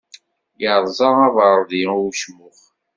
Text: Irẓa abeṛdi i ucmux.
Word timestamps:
Irẓa 0.73 1.09
abeṛdi 1.27 1.79
i 1.89 1.93
ucmux. 2.07 2.59